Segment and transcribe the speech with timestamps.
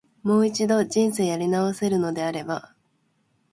[0.23, 2.73] もう一度、人生やり直せるのであれば、